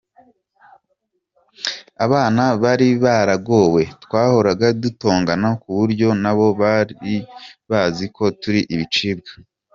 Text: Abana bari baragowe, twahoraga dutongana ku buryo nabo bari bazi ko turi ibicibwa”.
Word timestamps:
Abana 2.05 2.43
bari 2.63 2.87
baragowe, 3.03 3.83
twahoraga 4.03 4.67
dutongana 4.81 5.49
ku 5.61 5.69
buryo 5.77 6.07
nabo 6.23 6.47
bari 6.61 7.15
bazi 7.69 8.05
ko 8.15 8.23
turi 8.41 8.61
ibicibwa”. 8.73 9.31